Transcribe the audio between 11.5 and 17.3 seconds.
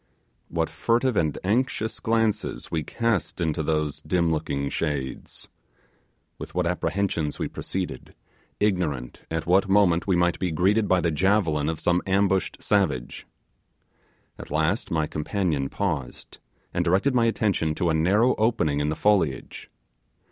of some ambushed savage. At last my companion paused, and directed my